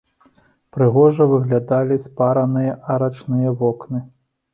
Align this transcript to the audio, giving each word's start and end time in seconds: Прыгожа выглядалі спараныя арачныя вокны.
Прыгожа 0.77 1.27
выглядалі 1.33 1.97
спараныя 2.05 2.73
арачныя 2.95 3.53
вокны. 3.61 3.99